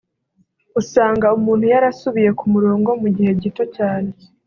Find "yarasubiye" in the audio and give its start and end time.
1.73-2.29